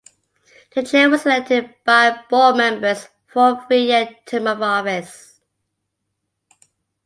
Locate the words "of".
4.47-4.59